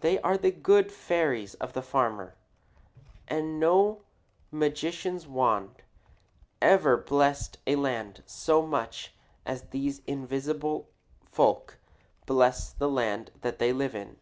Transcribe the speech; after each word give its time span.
They 0.00 0.20
are 0.20 0.36
the 0.36 0.50
good 0.50 0.90
fairies 0.90 1.54
of 1.60 1.74
the 1.74 1.80
farmer, 1.82 2.34
and 3.28 3.60
no 3.60 4.02
magician's 4.50 5.28
wand 5.28 5.76
ever 6.60 6.96
blessed 6.96 7.58
a 7.64 7.76
land 7.76 8.24
so 8.26 8.66
much 8.66 9.14
as 9.46 9.62
these 9.68 10.02
invisible 10.08 10.88
folk 11.22 11.78
bless 12.26 12.72
the 12.72 12.88
land 12.88 13.30
that 13.42 13.60
they 13.60 13.72
live 13.72 13.94
in. 13.94 14.16